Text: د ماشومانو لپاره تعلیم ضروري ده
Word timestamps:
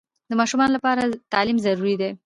د 0.29 0.31
ماشومانو 0.39 0.75
لپاره 0.77 1.01
تعلیم 1.33 1.57
ضروري 1.65 1.95
ده 2.01 2.09